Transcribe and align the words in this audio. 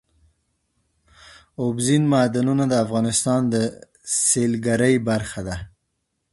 اوبزین 1.61 2.03
معدنونه 2.11 2.63
د 2.67 2.73
افغانستان 2.85 3.41
د 3.53 3.55
سیلګرۍ 4.27 4.95
برخه 5.09 5.41
ده. 5.47 5.55